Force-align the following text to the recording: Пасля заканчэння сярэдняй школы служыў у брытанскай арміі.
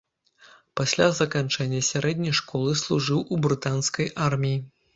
Пасля 0.79 1.09
заканчэння 1.19 1.81
сярэдняй 1.91 2.35
школы 2.41 2.71
служыў 2.83 3.19
у 3.35 3.41
брытанскай 3.47 4.13
арміі. 4.29 4.57